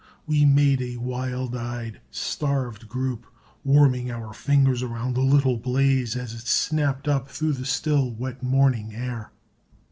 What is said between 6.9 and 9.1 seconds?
up through the still, wet morning